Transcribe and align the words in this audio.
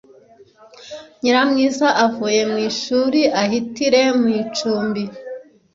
Nyiramwiza: 1.21 1.87
Avuye 2.05 2.41
mu 2.51 2.57
ishuri 2.69 3.21
ahitire 3.41 4.01
mu 4.19 4.27
icumbi 4.41 5.03